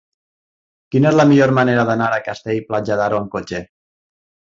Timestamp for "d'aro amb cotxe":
3.03-3.61